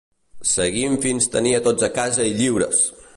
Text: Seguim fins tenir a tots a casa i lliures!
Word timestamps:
Seguim 0.51 0.95
fins 1.03 1.29
tenir 1.37 1.53
a 1.57 1.61
tots 1.69 1.87
a 1.91 1.93
casa 2.01 2.27
i 2.31 2.37
lliures! 2.41 2.83